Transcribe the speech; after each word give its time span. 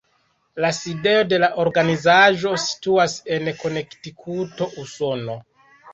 La 0.63 0.69
sidejo 0.77 1.27
de 1.33 1.37
la 1.43 1.49
organizaĵo 1.63 2.53
situas 2.63 3.15
en 3.37 3.53
Konektikuto, 3.63 4.73
Usono. 4.87 5.37